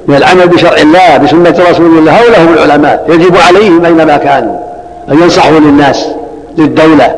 من 0.09 0.14
العمل 0.14 0.49
بشرع 0.49 0.76
الله 0.76 1.16
بسنة 1.16 1.71
رسول 1.71 1.99
الله 1.99 2.12
هؤلاء 2.12 2.40
هم 2.40 2.52
العلماء. 2.52 3.04
يجب 3.09 3.37
عليهم 3.37 3.85
أينما 3.85 4.16
كانوا 4.16 4.57
أن 5.11 5.23
ينصحوا 5.23 5.59
للناس 5.59 6.09
للدولة 6.59 7.14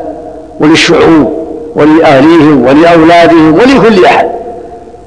وللشعوب 0.59 1.33
ولأهليهم 1.75 2.65
ولأولادهم 2.65 3.53
ولكل 3.53 4.05
أحد. 4.05 4.27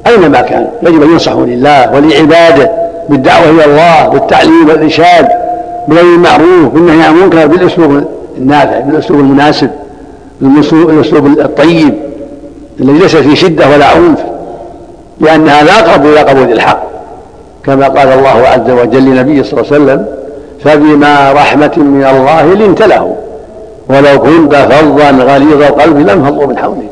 أينما 0.06 0.40
كان 0.40 0.68
يجب 0.82 1.02
أن 1.02 1.10
ينصحوا 1.10 1.46
لله 1.46 1.92
ولعباده 1.94 2.70
بالدعوة 3.08 3.50
إلى 3.50 3.64
الله 3.64 4.08
بالتعليم 4.08 4.68
والإرشاد 4.68 5.28
بالأمر 5.88 6.14
المعروف 6.14 6.72
بالنهي 6.72 7.06
عن 7.06 7.14
المنكر 7.14 7.46
بالأسلوب 7.46 8.04
النافع 8.36 8.80
بالأسلوب 8.80 9.20
المناسب 9.20 9.70
بالأسلوب 10.40 11.26
الطيب 11.26 11.94
الذي 12.80 12.98
ليس 12.98 13.16
فيه 13.16 13.34
شدة 13.34 13.68
ولا 13.68 13.86
عنف 13.86 14.18
لأن 15.20 15.48
هذا 15.48 15.72
أقرب 15.72 16.06
إلى 16.06 16.20
قبول 16.20 16.52
الحق. 16.52 16.82
كما 17.66 17.88
قال 17.88 18.08
الله 18.08 18.48
عز 18.48 18.70
وجل 18.70 19.04
لنبيه 19.04 19.42
صلى 19.42 19.60
الله 19.60 19.72
عليه 19.72 19.84
وسلم 19.84 20.06
فبما 20.64 21.32
رحمة 21.32 21.72
من 21.76 22.04
الله 22.04 22.54
لنت 22.54 22.82
له 22.82 23.16
ولو 23.88 24.20
كنت 24.20 24.54
فظا 24.54 25.10
غليظ 25.10 25.62
القلب 25.62 25.98
لانفضوا 25.98 26.46
من 26.46 26.58
حولك 26.58 26.90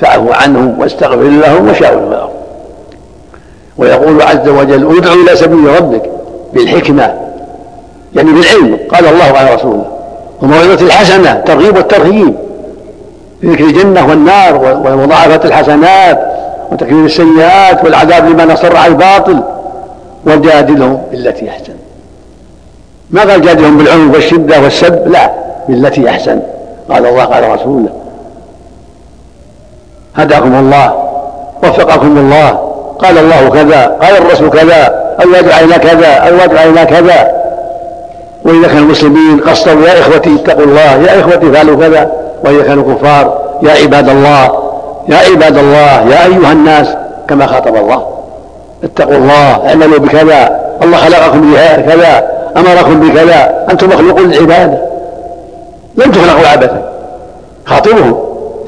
فاعف 0.00 0.42
عنهم 0.42 0.80
واستغفر 0.80 1.22
لهم 1.22 1.68
وشاورهم 1.70 2.08
الأرض. 2.08 2.30
ويقول 3.78 4.22
عز 4.22 4.48
وجل 4.48 4.96
ادع 4.98 5.12
إلى 5.12 5.36
سبيل 5.36 5.76
ربك 5.76 6.02
بالحكمة 6.52 7.14
يعني 8.14 8.32
بالعلم. 8.32 8.78
قال 8.92 9.06
الله 9.06 9.38
على 9.38 9.54
رسوله 9.54 9.84
وموعظة 10.42 10.86
الحسنة 10.86 11.34
ترغيب 11.34 11.76
والترهيب 11.76 12.34
ذكر 13.44 13.64
الجنة 13.64 14.08
والنار 14.08 14.80
ومضاعفة 14.84 15.48
الحسنات 15.48 16.20
وتكفير 16.72 17.04
السيئات 17.04 17.84
والعذاب 17.84 18.28
لمن 18.28 18.50
اصر 18.50 18.76
على 18.76 18.92
الباطل. 18.92 19.40
وجادلهم 20.26 21.02
بالتي 21.10 21.50
أحسن. 21.50 21.74
ما 23.10 23.20
قال 23.20 23.42
جادلهم 23.42 23.78
بالعنف 23.78 24.14
والشدة 24.14 24.60
والسب؟ 24.60 25.08
لا 25.08 25.30
بالتي 25.68 26.08
أحسن. 26.08 26.40
قال 26.90 27.06
الله 27.06 27.24
قال 27.24 27.50
رسوله. 27.50 27.88
هداكم 30.16 30.54
الله 30.54 30.94
وفقكم 31.62 32.18
الله. 32.18 32.48
قال 32.98 33.18
الله 33.18 33.48
كذا 33.48 33.86
قال 33.86 34.16
الرسول 34.16 34.50
كذا 34.50 35.06
أو 35.24 35.30
يجب 35.30 35.50
علينا 35.50 35.76
كذا 35.76 36.06
أو 36.06 36.34
يجب 36.34 36.56
علينا 36.56 36.84
كذا. 36.84 37.32
واذا 38.44 38.68
كان 38.68 38.78
المسلمين 38.78 39.40
قصدوا 39.40 39.86
يا 39.88 40.00
إخوتي 40.00 40.34
اتقوا 40.34 40.64
الله 40.64 40.80
يا 40.80 41.20
إخوتي 41.20 41.52
فعلوا 41.52 41.76
كذا. 41.76 42.12
واذا 42.44 42.62
كانوا 42.62 42.94
كفار 42.94 43.38
يا 43.62 43.70
عباد 43.70 44.08
الله 44.08 44.44
يا 45.08 45.16
عباد 45.16 45.58
الله 45.58 46.08
يا 46.10 46.24
أيها 46.26 46.52
الناس 46.52 46.88
كما 47.28 47.46
خاطب 47.46 47.76
الله. 47.76 48.15
اتقوا 48.84 49.16
الله 49.16 49.68
اعملوا 49.68 49.98
بكذا 49.98 50.60
الله 50.82 50.96
خلقكم 50.96 51.52
بكذا 51.52 52.28
أمركم 52.56 53.00
بكذا 53.00 53.66
أنتم 53.70 53.88
مخلوقون 53.88 54.30
للعبادة. 54.30 54.78
لم 55.96 56.12
تخلقوا 56.12 56.48
عبثا 56.48 56.92
خاطبهم. 57.66 58.18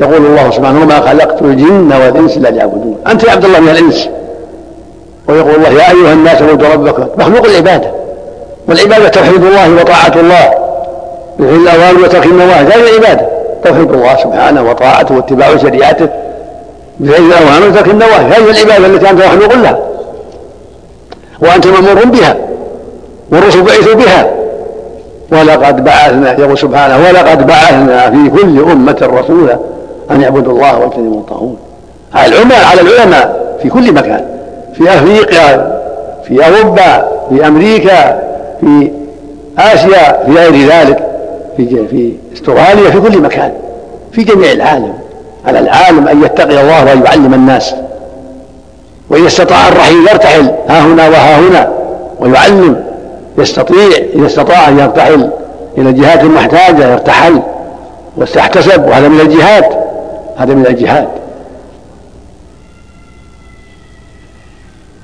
يقول 0.01 0.17
الله 0.17 0.51
سبحانه 0.51 0.83
وما 0.83 1.01
خلقت 1.01 1.43
الجن 1.43 1.93
والإنس 1.93 2.37
إلا 2.37 2.49
ليعبدون. 2.49 2.97
أنت 3.07 3.25
يا 3.25 3.31
عبد 3.33 3.45
الله 3.45 3.61
من 3.61 3.69
الإنس. 3.69 4.09
ويقول 5.29 5.55
الله 5.55 5.69
يا 5.69 5.91
أيها 5.91 6.13
الناس 6.13 6.43
اعبدوا 6.43 6.69
ربكم. 6.69 7.07
مخلوق 7.19 7.47
العباده 7.47 7.91
والعبادة 8.69 9.09
توحيد 9.09 9.45
الله 9.45 9.75
وطاعة 9.81 10.13
الله. 10.17 10.51
بفعل 11.39 11.57
الاوامر 11.57 12.05
وترك 12.05 12.27
النواهي 12.27 12.65
هذه 12.65 12.91
العبادة. 12.91 13.27
توحيد 13.65 13.93
الله 13.93 14.17
سبحانه 14.17 14.71
وطاعته 14.71 15.15
واتباع 15.15 15.57
شريعته. 15.57 16.09
بفعل 17.01 17.23
الاوامر 17.23 17.69
وترك 17.69 17.89
النواهي 17.89 18.27
هذه 18.27 18.51
العبادة 18.51 18.87
التي 18.87 19.11
أنت 19.11 19.25
مخلوق 19.25 19.55
لها. 19.55 19.79
وأنت 21.41 21.67
مأمور 21.67 22.05
بها 22.05 22.37
والرسل 23.33 23.63
بعثوا 23.63 23.95
بها. 23.95 24.31
ولقد 25.33 25.85
بعثنا 25.85 26.33
يقول 26.33 26.59
سبحانه 26.59 26.99
ولقد 27.09 27.47
بعثنا 27.47 28.11
في 28.11 28.31
كل 28.31 28.59
أمة 28.59 28.97
رسولا 29.03 29.59
أن 30.11 30.21
يعبدوا 30.21 30.53
الله 30.53 30.79
واجتنبوا 30.79 31.21
الطاغوت. 31.21 31.59
على 32.15 32.35
العلماء 32.35 32.65
على 32.65 32.81
العلماء 32.81 33.57
في 33.63 33.69
كل 33.69 33.93
مكان 33.93 34.25
في 34.75 34.95
أفريقيا 34.95 35.79
في 36.29 36.47
أوروبا 36.47 37.09
في 37.31 37.47
أمريكا 37.47 38.23
في 38.61 38.91
آسيا 39.59 40.25
في 40.27 40.33
غير 40.33 40.69
ذلك 40.69 41.05
في 41.57 41.87
في 41.87 42.13
استراليا 42.35 42.91
في 42.91 43.01
كل 43.01 43.23
مكان 43.23 43.53
في 44.13 44.25
جميع 44.25 44.53
العالم. 44.53 44.93
على 45.47 45.59
العالم 45.59 46.09
أن 46.09 46.23
يتقي 46.23 46.61
الله 46.61 46.85
وأن 46.85 47.03
يعلم 47.05 47.35
الناس. 47.35 47.75
وإذا 49.11 49.27
استطاع 49.27 49.69
الرحيل 49.69 50.09
يرتحل. 50.09 50.51
ها 50.69 50.81
هنا 50.81 51.09
وها 51.09 51.39
هنا. 51.39 51.73
ويعلم. 52.21 52.85
يستطيع. 53.39 53.97
إذا 54.15 54.27
استطاع 54.27 54.69
أن 54.69 54.79
يرتحل. 54.79 55.31
إلى 55.79 55.91
الجهات 55.91 56.21
المحتاجة 56.21 56.93
يرتحل. 56.93 57.43
واستحتسب 58.17 58.85
وهذا 58.89 59.09
من 59.09 59.21
الجهاد 59.21 59.65
هذا 60.37 60.55
من 60.55 60.67
الجهاد 60.67 61.09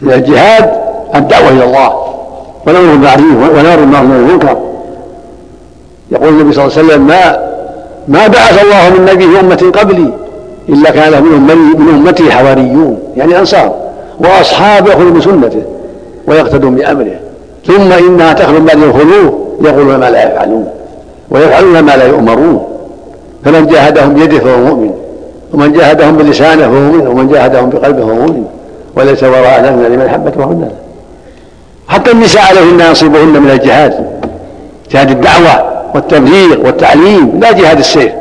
من 0.00 0.12
الجهاد 0.12 0.70
الدعوة 1.14 1.48
إلى 1.48 1.64
الله. 1.64 2.04
والأمر 2.66 2.90
بالمعروف 2.90 3.58
ونار 3.58 3.78
النار 3.78 4.02
من 4.02 4.16
المنكر. 4.16 4.58
يقول 6.10 6.28
النبي 6.28 6.52
صلى 6.52 6.64
الله 6.64 6.78
عليه 6.78 6.86
وسلم 6.88 7.06
ما 7.06 7.54
ما 8.08 8.26
بعث 8.26 8.64
الله 8.64 8.98
من 8.98 9.04
نبي 9.12 9.40
أمة 9.40 9.72
قبلي 9.80 10.10
إلا 10.68 10.90
كان 10.90 11.12
له 11.12 11.20
من 11.20 11.88
أمته 11.88 12.30
حواريون. 12.30 12.98
يعني 13.16 13.38
أنصار. 13.38 13.83
وأصحاب 14.20 14.86
يأخذوا 14.86 15.10
بسنته 15.10 15.62
ويقتدون 16.26 16.74
بأمره. 16.74 17.16
ثم 17.66 17.92
إنها 17.92 18.32
تخلو 18.32 18.60
بعد 18.60 18.82
الخلوه 18.82 19.48
يقولون 19.60 19.96
ما 19.96 20.10
لا 20.10 20.24
يفعلون 20.24 20.68
ويفعلون 21.30 21.80
ما 21.80 21.96
لا 21.96 22.06
يؤمرون. 22.06 22.64
فمن 23.44 23.66
جاهدهم 23.66 24.14
بيده 24.14 24.38
فهو 24.38 24.56
مؤمن 24.56 24.90
ومن 25.54 25.72
جاهدهم 25.72 26.16
بلسانه 26.16 26.62
فهو 26.62 26.80
مؤمن 26.80 27.06
ومن 27.06 27.28
جاهدهم 27.28 27.70
بقلبه 27.70 28.06
فهو 28.06 28.14
مؤمن 28.14 28.44
وليس 28.96 29.22
وراء 29.22 29.60
ذلك 29.62 29.90
لمن 29.90 30.08
حبت 30.08 30.36
وهن 30.36 30.70
حتى 31.88 32.10
النساء 32.10 32.42
عليهن 32.42 32.80
ينصبهن 32.80 33.42
من 33.42 33.50
الجهاد 33.50 34.06
جهاد 34.90 35.10
الدعوة 35.10 35.72
والتبليغ 35.94 36.66
والتعليم 36.66 37.40
لا 37.40 37.52
جهاد 37.52 37.78
السيف. 37.78 38.12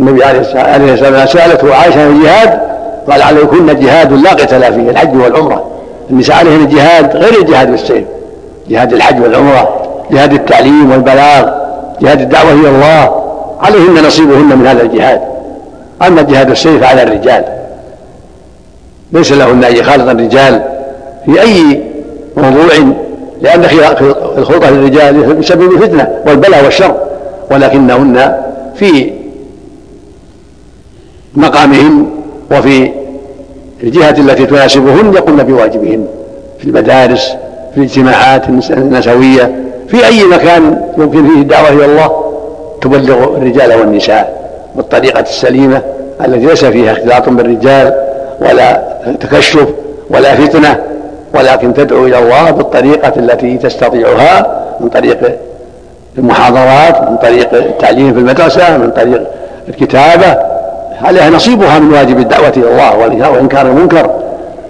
النبي 0.00 0.24
عليه 0.24 0.40
الصلاة 0.40 0.90
والسلام 0.90 1.26
سألته 1.26 1.74
عائشة 1.74 2.02
عن 2.02 2.16
الجهاد 2.16 2.60
قال 3.10 3.22
عليكن 3.22 3.66
جهاد 3.66 4.12
لا 4.12 4.30
قتال 4.30 4.74
فيه 4.74 4.90
الحج 4.90 5.16
والعمرة. 5.16 5.70
النساء 6.10 6.36
عليهن 6.36 6.60
الجهاد 6.60 7.16
غير 7.16 7.40
الجهاد 7.40 7.70
بالسيف 7.70 8.04
جهاد 8.68 8.92
الحج 8.92 9.20
والعمرة 9.20 9.68
جهاد 10.10 10.32
التعليم 10.32 10.90
والبلاغ 10.90 11.48
جهاد 12.00 12.20
الدعوة 12.20 12.52
إلى 12.52 12.68
الله 12.68 13.24
عليهن 13.60 14.06
نصيبهن 14.06 14.58
من 14.58 14.66
هذا 14.66 14.82
الجهاد. 14.82 15.20
أما 16.06 16.22
جهاد 16.22 16.50
السيف 16.50 16.82
على 16.82 17.02
الرجال 17.02 17.44
ليس 19.12 19.32
لهن 19.32 19.64
أن 19.64 19.76
يخالط 19.76 20.08
الرجال 20.08 20.62
في 21.26 21.42
أي 21.42 21.82
موضوع 22.36 22.64
لأن 23.42 23.64
الخلطة 24.38 24.70
للرجال 24.70 25.34
بسبب 25.34 25.72
الفتنة 25.72 26.08
والبلاء 26.26 26.64
والشر 26.64 26.94
ولكنهن 27.50 28.34
في 28.74 29.12
مقامهن 31.34 32.06
وفي 32.50 32.90
الجهة 33.84 34.10
التي 34.18 34.46
تناسبهن 34.46 35.14
يقومن 35.14 35.42
بواجبهن 35.42 36.06
في 36.58 36.64
المدارس 36.64 37.34
في 37.74 37.78
الاجتماعات 37.78 38.48
النسوية 38.70 39.54
في 39.88 40.06
أي 40.06 40.24
مكان 40.24 40.80
يمكن 40.98 41.28
فيه 41.28 41.40
الدعوة 41.40 41.68
إلى 41.68 41.84
الله 41.84 42.24
تبلغ 42.82 43.36
الرجال 43.36 43.74
والنساء 43.74 44.50
بالطريقة 44.76 45.20
السليمة 45.20 45.82
التي 46.24 46.46
ليس 46.46 46.64
فيها 46.64 46.92
اختلاط 46.92 47.28
بالرجال 47.28 47.94
ولا 48.40 48.82
تكشف 49.20 49.68
ولا 50.10 50.34
فتنة 50.34 50.80
ولكن 51.34 51.74
تدعو 51.74 52.06
إلى 52.06 52.18
الله 52.18 52.50
بالطريقة 52.50 53.12
التي 53.16 53.58
تستطيعها 53.58 54.64
من 54.80 54.88
طريق 54.88 55.38
المحاضرات 56.18 57.10
من 57.10 57.16
طريق 57.16 57.54
التعليم 57.54 58.12
في 58.12 58.18
المدرسة 58.18 58.78
من 58.78 58.90
طريق 58.90 59.26
الكتابة. 59.68 60.53
عليها 61.02 61.30
نصيبها 61.30 61.78
من 61.78 61.92
واجب 61.92 62.18
الدعوة 62.18 62.52
إلى 62.56 62.68
الله 62.68 63.30
وإنكار 63.30 63.66
المنكر 63.66 64.10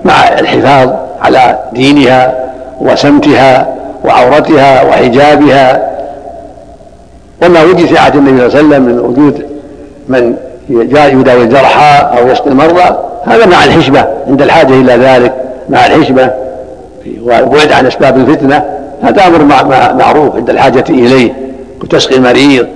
مع 0.04 0.28
الحفاظ 0.28 0.90
على 1.22 1.58
دينها 1.72 2.34
وسمتها 2.80 3.74
وعورتها 4.04 4.82
وحجابها. 4.82 5.90
وما 7.42 7.62
وجد 7.62 7.86
في 7.86 7.98
عهد 7.98 8.16
النبي 8.16 8.50
صلى 8.50 8.60
الله 8.60 8.74
عليه 8.74 8.76
وسلم 8.76 8.82
من 8.82 8.98
وجود 8.98 9.46
من 10.08 10.36
يداوي 10.68 11.42
الجرحى 11.42 12.18
أو 12.18 12.28
يسقي 12.28 12.50
المرضى 12.50 12.96
هذا 13.24 13.46
مع 13.46 13.64
الحشمه 13.64 14.08
عند 14.28 14.42
الحاجة 14.42 14.72
إلى 14.72 14.92
ذلك 14.92 15.32
مع 15.68 15.86
الحشمه 15.86 16.30
والبعد 17.22 17.72
عن 17.72 17.86
أسباب 17.86 18.16
الفتنة 18.16 18.64
هذا 19.02 19.26
أمر 19.26 19.44
معروف. 19.94 20.36
عند 20.36 20.50
الحاجة 20.50 20.84
إليه 20.90 21.32
وتسقي 21.82 22.16
المريض 22.16 22.66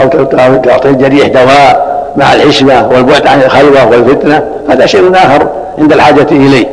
أو 0.00 0.08
تعطي 0.56 0.88
الجريح 0.88 1.28
دواء 1.28 1.91
مع 2.16 2.32
الحشمه 2.32 2.88
والبعد 2.88 3.26
عن 3.26 3.42
الخلوة 3.42 3.90
والفتنة 3.90 4.42
هذا 4.68 4.86
شيء 4.86 5.12
آخر 5.14 5.48
عند 5.78 5.92
الحاجة 5.92 6.26
إليه. 6.30 6.66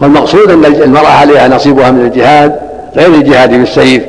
والمقصود 0.00 0.50
أن 0.50 0.64
المرأة 0.64 1.10
عليها 1.10 1.48
نصيبها 1.48 1.90
من 1.90 2.06
الجهاد 2.06 2.56
غير 2.96 3.14
الجهاد 3.14 3.50
بالسيف 3.50 4.02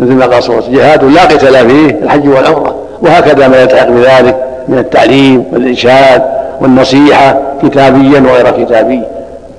مثل 0.00 0.12
ما 0.12 0.26
قال 0.26 0.42
صلى 0.42 0.62
جهاد 0.70 1.04
لا 1.04 1.22
قتال 1.22 1.70
فيه 1.70 1.90
الحج 2.02 2.28
والعمرة. 2.28 2.76
وهكذا 3.02 3.48
ما 3.48 3.62
يلتحق 3.62 3.88
بذلك 3.88 4.36
من 4.68 4.78
التعليم 4.78 5.44
والإرشاد 5.52 6.22
والنصيحة 6.60 7.42
كتابيا 7.62 8.20
وغير 8.20 8.64
كتابي 8.64 9.02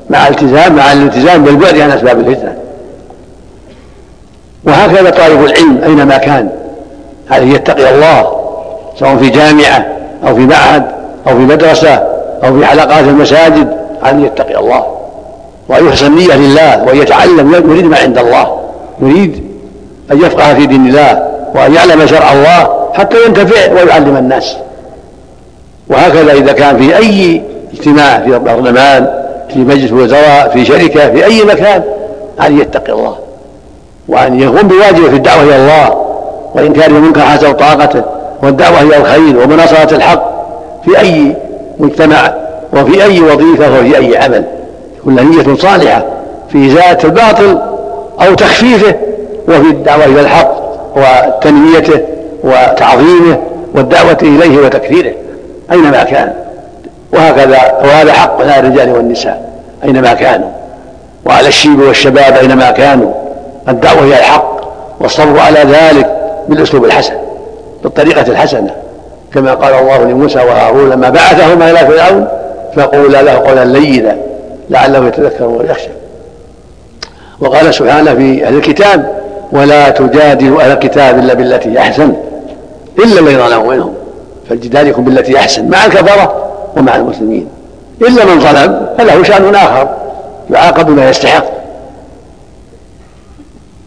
مع 0.09 0.27
التزام 0.27 0.75
مع 0.75 0.91
الالتزام 0.93 1.43
بالبعد 1.43 1.79
عن 1.79 1.91
أسباب 1.91 2.19
الفتنة. 2.19 2.55
وهكذا 4.63 5.09
طالب 5.09 5.45
العلم 5.45 5.79
أينما 5.83 6.17
كان 6.17 6.49
عليه 7.31 7.53
يتقي 7.53 7.95
الله؟ 7.95 8.36
سواء 8.99 9.17
في 9.17 9.29
جامعة 9.29 9.85
أو 10.27 10.35
في 10.35 10.41
معهد 10.41 10.83
أو 11.27 11.31
في 11.31 11.41
مدرسة 11.41 12.03
أو 12.43 12.59
في 12.59 12.65
حلقات 12.65 13.03
المساجد 13.03 13.77
عليه 14.03 14.25
يتقي 14.25 14.59
الله 14.59 14.85
وأن 15.69 15.87
يحسن 15.87 16.07
النية 16.07 16.35
لله 16.35 16.83
وأن 16.83 16.97
يتعلم 16.97 17.53
يريد 17.53 17.85
ما 17.85 17.97
عند 17.97 18.17
الله 18.17 18.59
يريد 19.01 19.43
أن 20.11 20.17
يفقه 20.17 20.53
في 20.53 20.65
دين 20.65 20.87
الله 20.87 21.27
وأن 21.55 21.73
يعلم 21.73 22.07
شرع 22.07 22.33
الله 22.33 22.89
حتى 22.93 23.25
ينتفع 23.25 23.73
ويعلم 23.73 24.17
الناس. 24.17 24.57
وهكذا 25.89 26.33
إذا 26.33 26.53
كان 26.53 26.77
في 26.77 26.97
أي 26.97 27.41
اجتماع 27.73 28.19
في 28.19 28.39
برلمان 28.39 29.07
في 29.53 29.59
مجلس 29.59 29.91
وزراء 29.91 30.49
في 30.53 30.65
شركة 30.65 31.11
في 31.11 31.25
أي 31.25 31.43
مكان 31.43 31.83
أن 32.41 32.59
يتقي 32.59 32.93
الله 32.93 33.15
وأن 34.07 34.39
يقوم 34.39 34.67
بواجبه 34.67 35.09
في 35.09 35.15
الدعوة 35.15 35.43
إلى 35.43 35.55
الله 35.55 36.05
وإنكار 36.55 36.85
المنكر 36.85 37.21
حسب 37.21 37.53
طاقته. 37.53 38.16
والدعوة 38.43 38.81
إلى 38.81 38.97
الخير 38.97 39.43
ومناصرة 39.43 39.95
الحق 39.95 40.31
في 40.85 40.99
أي 40.99 41.35
مجتمع 41.79 42.33
وفي 42.73 43.03
أي 43.03 43.21
وظيفة 43.21 43.79
وفي 43.79 43.97
أي 43.97 44.17
عمل. 44.17 44.43
كل 45.05 45.11
نية 45.11 45.55
صالحة 45.55 46.05
في 46.51 46.67
إزالة 46.67 46.97
الباطل 47.03 47.59
أو 48.21 48.33
تخفيفه 48.33 48.95
وفي 49.47 49.69
الدعوة 49.69 50.05
إلى 50.05 50.21
الحق 50.21 50.51
وتنميته 50.95 51.99
وتعظيمه 52.43 53.37
والدعوة 53.75 54.17
إليه 54.21 54.57
وتكثيره 54.65 55.11
أينما 55.71 56.03
كان. 56.03 56.33
وهكذا 57.13 57.57
وهذا 57.83 58.13
حق 58.13 58.41
على 58.41 58.59
الرجال 58.59 58.91
والنساء. 58.91 59.49
أينما 59.83 60.13
كانوا. 60.13 60.49
وعلى 61.25 61.47
الشيب 61.47 61.79
والشباب 61.79 62.37
أينما 62.37 62.71
كانوا. 62.71 63.11
الدعوة 63.69 64.03
إلى 64.03 64.19
الحق 64.19 64.57
والصبر 64.99 65.39
على 65.39 65.59
ذلك 65.59 66.17
بالأسلوب 66.47 66.85
الحسن. 66.85 67.13
بالطريقة 67.83 68.31
الحسنة 68.31 68.75
كما 69.33 69.53
قال 69.53 69.73
الله 69.73 70.03
لموسى 70.03 70.39
وهارون 70.39 70.89
لما 70.89 71.09
بعثهما 71.09 71.71
إلى 71.71 71.79
فرعون 71.79 72.27
فقولا 72.75 73.21
له 73.21 73.33
قولا 73.33 73.65
لينا 73.65 74.17
لعله 74.69 75.07
يتذكر 75.07 75.45
ويخشى. 75.45 75.89
وقال 77.39 77.73
سبحانه 77.73 78.13
في 78.13 78.47
أهل 78.47 78.55
الكتاب 78.55 79.17
ولا 79.51 79.89
تجادلوا 79.89 80.61
أهل 80.61 80.71
الكتاب 80.71 81.19
إلا 81.19 81.33
بالتي 81.33 81.79
أحسن 81.79 82.13
إلا 82.99 83.19
الذين 83.19 83.39
ظلموا 83.39 83.73
منهم 83.73 83.93
فالجدال 84.49 84.87
يكون 84.87 85.03
بالتي 85.03 85.37
أحسن 85.37 85.69
مع 85.69 85.85
الكفرة 85.85 86.51
ومع 86.77 86.95
المسلمين 86.95 87.47
إلا 88.01 88.25
من 88.25 88.39
ظلم 88.39 88.87
فله 88.97 89.23
شأن 89.23 89.55
آخر 89.55 89.89
يعاقب 90.49 90.85
بما 90.85 91.09
يستحق. 91.09 91.45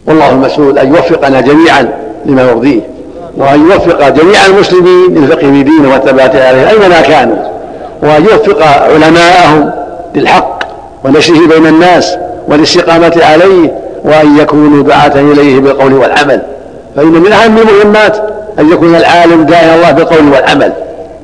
والله 0.07 0.29
المسؤول 0.29 0.79
أن 0.79 0.87
يوفقنا 0.87 1.41
جميعا 1.41 1.89
لما 2.25 2.41
يرضيه. 2.41 2.81
وأن 3.37 3.71
يوفق 3.71 4.09
جميع 4.09 4.45
المسلمين 4.45 5.13
للفقه 5.13 5.39
في 5.39 5.63
دينه 5.63 5.93
والثبات 5.93 6.35
عليه 6.35 6.69
أينما 6.69 7.01
كانوا 7.01 7.35
وأن 8.03 8.23
يوفق 8.23 8.65
علماءهم 8.65 9.71
للحق 10.15 10.63
ونشره 11.03 11.47
بين 11.47 11.65
الناس 11.67 12.17
والاستقامة 12.47 13.21
عليه 13.31 13.71
وأن 14.03 14.37
يكونوا 14.37 14.83
دعاه 14.83 15.11
إليه 15.15 15.59
بالقول 15.59 15.93
والعمل. 15.93 16.41
فإن 16.95 17.07
من 17.07 17.31
أهم 17.31 17.57
المهمات 17.57 18.17
أن 18.59 18.71
يكون 18.71 18.95
العالم 18.95 19.43
داعي 19.43 19.75
الله 19.75 19.91
بالقول 19.91 20.29
والعمل. 20.33 20.73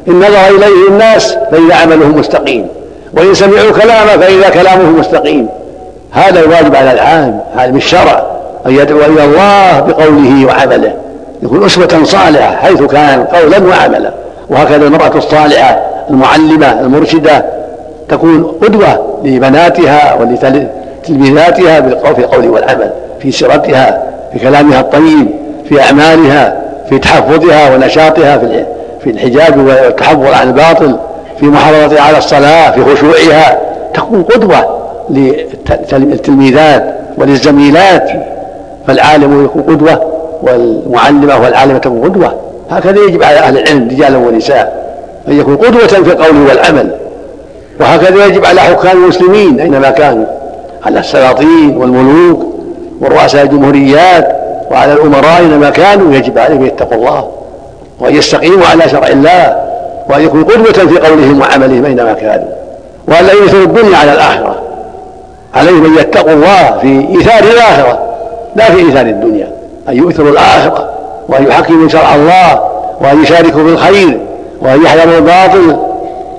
إن 0.07 0.19
نظر 0.19 0.47
إليه 0.57 0.87
الناس 0.89 1.35
فإذا 1.51 1.75
عمله 1.75 2.07
مستقيم 2.07 2.67
وإن 3.13 3.33
سمعوا 3.33 3.71
كلامه 3.71 4.17
فإذا 4.17 4.49
كلامه 4.49 4.89
مستقيم. 4.89 5.47
هذا 6.11 6.39
الواجب 6.39 6.75
على 6.75 6.91
العالم 6.91 7.39
عالم 7.57 7.75
الشرع 7.77 8.25
أن 8.65 8.75
يدعو 8.75 8.99
إلى 8.99 9.25
الله 9.25 9.79
بقوله 9.79 10.45
وعمله. 10.45 10.93
يكون 11.43 11.65
أسوة 11.65 12.03
صالحة 12.03 12.55
حيث 12.55 12.81
كان 12.81 13.23
قولا 13.23 13.57
وعملا. 13.67 14.11
وهكذا 14.49 14.85
المرأة 14.87 15.17
الصالحة 15.17 15.79
المعلمة 16.09 16.81
المرشدة 16.81 17.45
تكون 18.09 18.43
قدوة 18.43 19.19
لبناتها 19.23 20.17
ولتلميذاتها 20.19 21.81
في 22.13 22.19
القول 22.19 22.49
والعمل 22.49 22.91
في 23.19 23.31
سيرتها 23.31 24.03
في 24.33 24.39
كلامها 24.39 24.79
الطيب 24.79 25.27
في 25.69 25.81
أعمالها 25.81 26.61
في 26.89 26.99
تحفظها 26.99 27.75
ونشاطها 27.75 28.37
في 29.03 29.09
الحجاب 29.09 29.57
والتحفظ 29.57 30.25
عن 30.25 30.47
الباطل 30.47 30.97
في 31.39 31.45
محافظتها 31.45 32.01
على 32.01 32.17
الصلاة 32.17 32.71
في 32.71 32.95
خشوعها. 32.95 33.57
تكون 33.93 34.23
قدوة 34.23 34.77
للتلميذات 35.91 36.95
وللزميلات. 37.17 38.09
فالعالم 38.87 39.45
يكون 39.45 39.61
قدوة 39.61 40.16
والمعلمة 40.41 41.41
والعالمة 41.41 41.77
تكون 41.77 42.01
قدوة. 42.01 42.33
هكذا 42.71 42.99
يجب 42.99 43.23
على 43.23 43.39
أهل 43.39 43.57
العلم 43.57 43.89
رجالا 43.91 44.17
ونساء 44.17 44.87
أن 45.27 45.39
يكون 45.39 45.57
قدوة 45.57 45.87
في 45.87 45.97
القول 45.97 46.47
والعمل. 46.49 46.91
وهكذا 47.79 48.25
يجب 48.25 48.45
على 48.45 48.61
حكام 48.61 49.03
المسلمين 49.03 49.59
أينما 49.59 49.89
كانوا 49.89 50.25
على 50.85 50.99
السلاطين 50.99 51.77
والملوك 51.77 52.45
ورؤساء 53.01 53.43
الجمهوريات 53.43 54.37
وعلى 54.71 54.93
الأمراء 54.93 55.37
أينما 55.37 55.69
كانوا 55.69 56.13
يجب 56.13 56.37
عليهم 56.37 56.61
أن 56.61 56.67
يتقوا 56.67 56.97
الله 56.97 57.27
وأن 57.99 58.15
يستقيموا 58.15 58.65
على 58.65 58.89
شرع 58.89 59.07
الله 59.07 59.55
وأن 60.09 60.21
يكونوا 60.21 60.45
قدوة 60.45 60.87
في 60.87 60.99
قولهم 60.99 61.39
وعملهم 61.39 61.85
أينما 61.85 62.13
كانوا. 62.13 62.49
وأن 63.07 63.25
لا 63.25 63.33
يؤثروا 63.33 63.63
الدنيا 63.63 63.97
على 63.97 64.13
الآخرة. 64.13 64.61
عليهم 65.55 65.85
أن 65.85 65.97
يتقوا 65.97 66.31
الله 66.31 66.77
في 66.81 67.07
إيثار 67.17 67.43
الآخرة 67.43 67.99
لا 68.55 68.65
في 68.65 68.79
إيثار 68.79 69.05
الدنيا. 69.05 69.47
أن 69.89 69.97
يؤثروا 69.97 70.29
الآخرة 70.29 70.89
وأن 71.29 71.47
يحكموا 71.47 71.89
شرع 71.89 72.15
الله 72.15 72.61
وأن 73.01 73.23
يشاركوا 73.23 73.63
في 73.63 73.69
الخير 73.69 74.19
وأن 74.61 74.83
يحذروا 74.83 75.17
الباطل 75.17 75.77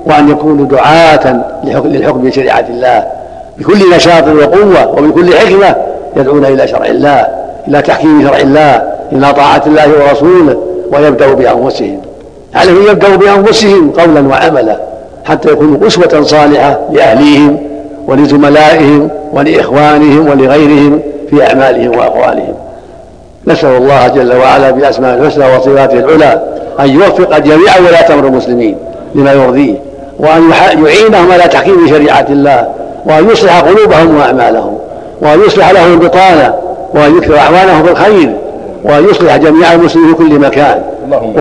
وأن 0.07 0.29
يكونوا 0.29 0.67
دعاة 0.67 1.43
للحكم 1.65 2.21
بشريعة 2.21 2.65
الله. 2.71 3.05
بكل 3.59 3.97
نشاط 3.97 4.25
وقوة 4.29 4.89
وبكل 4.91 5.35
حكمة 5.35 5.75
يدعون 6.17 6.45
إلى 6.45 6.69
شرع 6.69 6.87
الله 6.87 7.27
إلى 7.69 7.83
تحكيم 7.83 8.23
شرع 8.23 8.37
الله 8.37 8.83
إلى 9.13 9.33
طاعة 9.33 9.63
الله 9.67 9.89
ورسوله 9.89 10.63
ويبدأوا 10.93 11.35
بأنفسهم. 11.35 12.01
عليهم 12.55 12.87
يبدأوا 12.89 13.17
بأنفسهم 13.17 13.91
قولا 13.91 14.29
وعملا 14.29 14.77
حتى 15.25 15.49
يكونوا 15.53 15.87
أسوة 15.87 16.23
صالحة 16.23 16.79
لأهليهم 16.93 17.59
ولزملائهم 18.07 19.11
ولإخوانهم 19.33 20.29
ولغيرهم 20.29 21.01
في 21.31 21.47
أعمالهم 21.47 21.99
وأقوالهم. 21.99 22.55
نسأل 23.47 23.77
الله 23.77 24.09
جل 24.09 24.37
وعلا 24.37 24.71
بأسماء 24.71 25.19
الحسنى 25.19 25.57
وصفاته 25.57 25.99
العلى 25.99 26.43
أن 26.81 26.89
يوفق 26.91 27.39
جميع 27.39 27.79
ولاة 27.87 28.15
أمر 28.15 28.27
المسلمين 28.27 28.77
لما 29.15 29.33
يرضيه 29.33 29.75
وأن 30.19 30.51
يعينهم 30.85 31.33
على 31.33 31.43
تحكيم 31.43 31.89
شريعة 31.89 32.27
الله 32.31 32.69
وأن 33.07 33.31
يصلح 33.31 33.61
قلوبهم 33.61 34.17
وأعمالهم 34.17 34.79
وأن 35.23 35.41
يصلح 35.47 35.71
لهم 35.71 35.93
البطانة 35.93 36.55
وأن 36.95 37.17
يكثر 37.19 37.39
أعوانهم 37.39 37.83
بالخير 37.83 38.37
وأن 38.85 39.05
يصلح 39.11 39.37
جميع 39.37 39.73
المسلمين 39.73 40.09
في 40.09 40.15
كل 40.15 40.39
مكان. 40.39 40.83
اللهم 41.05 41.35